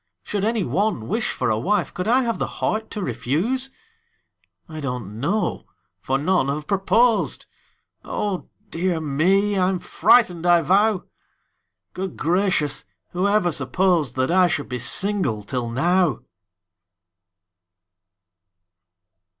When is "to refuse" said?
2.89-3.69